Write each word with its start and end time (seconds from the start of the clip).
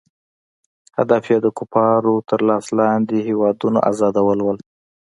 هدف 0.97 1.23
یې 1.31 1.37
د 1.41 1.47
کفارو 1.57 2.15
تر 2.29 2.39
لاس 2.49 2.65
لاندې 2.79 3.17
هیوادونو 3.29 3.77
آزادول 3.91 4.39
وو. 4.41 4.53